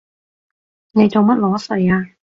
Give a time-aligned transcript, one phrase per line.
[0.93, 2.15] 你做乜裸睡啊？